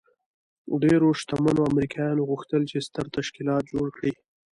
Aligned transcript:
ډېرو 0.83 1.07
شتمنو 1.19 1.61
امریکایانو 1.71 2.27
غوښتل 2.29 2.61
چې 2.69 2.85
ستر 2.87 3.05
تشکیلات 3.17 3.63
جوړ 3.73 3.87
کړي 3.97 4.13